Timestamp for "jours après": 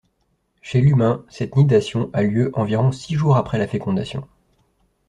3.13-3.59